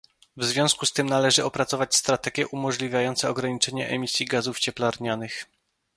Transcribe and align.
W 0.37 0.43
związku 0.45 0.85
z 0.85 0.93
tym 0.93 1.09
należy 1.09 1.45
opracować 1.45 1.95
strategie 1.95 2.47
umożliwiające 2.47 3.29
ograniczenie 3.29 3.89
emisji 3.89 4.25
gazów 4.25 4.59
cieplarnianych 4.59 5.45